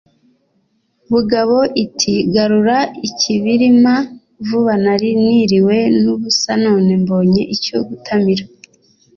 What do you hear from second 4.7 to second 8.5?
nari niriwe n’ubusa none mbonye icyo gutamira